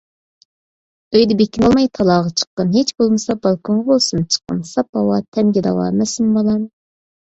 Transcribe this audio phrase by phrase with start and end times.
[1.17, 2.73] ئۆيدە بېكىنىۋالماي، تالاغا چىققىن.
[2.79, 6.71] ھىچ بولمىسا بالكۇنغا بولسىمۇ چىققىن، ساپ ھاۋا تەنگە داۋا ئەمەسمۇ بالام.